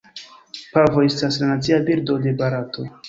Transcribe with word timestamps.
Pavo 0.71 1.03
estas 1.09 1.37
la 1.43 1.49
nacia 1.51 1.81
birdo 1.91 2.17
de 2.25 2.35
Barato. 2.41 2.89